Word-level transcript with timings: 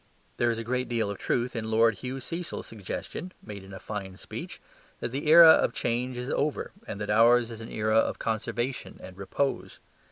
There 0.37 0.49
is 0.49 0.57
a 0.57 0.63
great 0.63 0.89
deal 0.89 1.11
of 1.11 1.19
truth 1.19 1.55
in 1.55 1.69
Lord 1.69 1.99
Hugh 1.99 2.19
Cecil's 2.19 2.65
suggestion 2.65 3.33
(made 3.43 3.63
in 3.63 3.71
a 3.71 3.79
fine 3.79 4.17
speech) 4.17 4.59
that 4.99 5.11
the 5.11 5.27
era 5.29 5.49
of 5.51 5.73
change 5.75 6.17
is 6.17 6.31
over, 6.31 6.71
and 6.87 6.99
that 6.99 7.11
ours 7.11 7.51
is 7.51 7.61
an 7.61 7.69
era 7.69 7.97
of 7.99 8.17
conservation 8.17 8.99
and 9.03 9.15
repose. 9.15 9.77